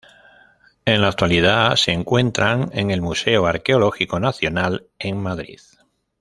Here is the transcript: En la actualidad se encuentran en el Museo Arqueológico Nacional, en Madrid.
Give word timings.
En 0.83 1.03
la 1.03 1.09
actualidad 1.09 1.75
se 1.75 1.91
encuentran 1.91 2.71
en 2.73 2.89
el 2.89 3.03
Museo 3.03 3.45
Arqueológico 3.45 4.19
Nacional, 4.19 4.87
en 4.97 5.17
Madrid. 5.19 5.59